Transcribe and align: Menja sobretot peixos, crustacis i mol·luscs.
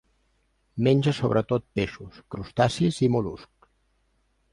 Menja 0.85 1.11
sobretot 1.17 1.67
peixos, 1.79 2.17
crustacis 2.37 2.99
i 3.09 3.11
mol·luscs. 3.17 3.71